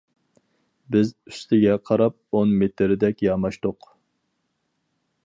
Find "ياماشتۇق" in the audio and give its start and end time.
3.29-3.89